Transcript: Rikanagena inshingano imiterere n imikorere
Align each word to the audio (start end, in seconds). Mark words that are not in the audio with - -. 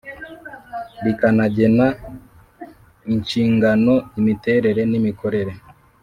Rikanagena 1.03 1.87
inshingano 3.13 3.93
imiterere 4.19 4.81
n 4.91 4.93
imikorere 4.99 5.51